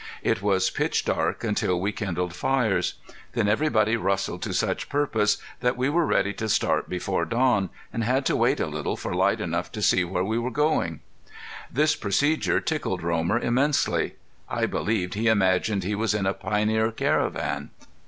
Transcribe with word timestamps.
It 0.23 0.41
was 0.41 0.71
pitch 0.71 1.05
dark 1.05 1.43
until 1.43 1.79
we 1.79 1.91
kindled 1.91 2.33
fires. 2.33 2.95
Then 3.33 3.47
everybody 3.47 3.95
rustled 3.95 4.41
to 4.41 4.51
such 4.51 4.89
purpose 4.89 5.37
that 5.59 5.77
we 5.77 5.89
were 5.91 6.07
ready 6.07 6.33
to 6.33 6.49
start 6.49 6.89
before 6.89 7.23
dawn, 7.23 7.69
and 7.93 8.03
had 8.03 8.25
to 8.25 8.35
wait 8.35 8.59
a 8.59 8.65
little 8.65 8.97
for 8.97 9.13
light 9.13 9.39
enough 9.39 9.71
to 9.73 9.81
see 9.83 10.03
where 10.03 10.23
we 10.23 10.39
were 10.39 10.49
going. 10.49 11.01
This 11.71 11.95
procedure 11.95 12.59
tickled 12.59 13.03
Romer 13.03 13.37
immensely. 13.37 14.15
I 14.49 14.65
believed 14.65 15.13
he 15.13 15.27
imagined 15.27 15.83
he 15.83 15.93
was 15.93 16.15
in 16.15 16.25
a 16.25 16.33
pioneer 16.33 16.91
caravan. 16.91 17.69